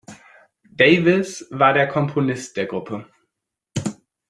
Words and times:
Davis 0.71 1.45
war 1.51 1.73
der 1.75 1.87
Komponist 1.87 2.57
der 2.57 2.65
Gruppe. 2.65 3.05